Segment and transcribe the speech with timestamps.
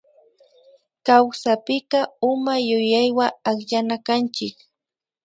[1.05, 1.99] Kawsapika
[2.29, 4.55] uma yuyaywa akllanakanchik